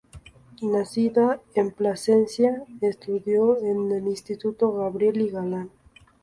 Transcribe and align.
Nacida 0.63 1.43
en 1.53 1.69
Plasencia, 1.69 2.63
estudió 2.81 3.59
en 3.59 3.91
el 3.91 4.07
Instituto 4.07 4.73
Gabriel 4.73 5.21
y 5.21 5.29
Galán. 5.29 5.69